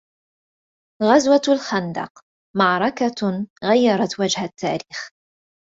غزوة 1.03 1.41
الخندق 1.53 2.19
ـ 2.19 2.23
معركة 2.57 3.47
غيرت 3.63 4.19
وجه 4.19 4.43
التاريخ. 4.43 5.09